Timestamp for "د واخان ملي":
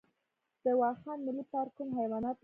0.63-1.43